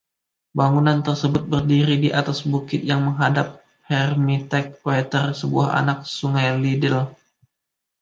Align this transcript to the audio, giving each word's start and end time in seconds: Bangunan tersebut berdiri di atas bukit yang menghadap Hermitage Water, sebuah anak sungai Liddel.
Bangunan 0.57 0.99
tersebut 1.07 1.43
berdiri 1.53 1.95
di 2.03 2.09
atas 2.19 2.39
bukit 2.51 2.81
yang 2.91 3.01
menghadap 3.07 3.47
Hermitage 3.89 4.71
Water, 4.87 5.25
sebuah 5.41 5.69
anak 5.81 5.99
sungai 6.15 6.49
Liddel. 6.63 6.97